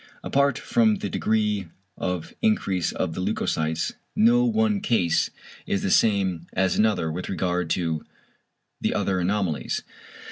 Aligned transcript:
Apart 0.23 0.57
from 0.57 0.95
the 0.95 1.09
degree 1.11 1.67
of 1.95 2.33
increase 2.41 2.91
of 2.91 3.13
the 3.13 3.21
leucocytes, 3.21 3.93
no 4.15 4.43
one 4.45 4.81
case 4.81 5.29
is 5.67 5.83
the 5.83 5.91
same 5.91 6.47
as 6.53 6.75
another 6.75 7.11
with 7.11 7.29
regard 7.29 7.69
to 7.69 8.03
the 8.81 8.95
other 8.95 9.19
anomalies. 9.19 9.83